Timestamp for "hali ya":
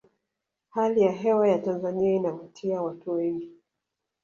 0.69-1.11